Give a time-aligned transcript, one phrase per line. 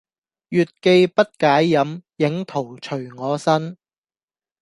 [0.49, 3.77] 月既不解飲，影徒隨我身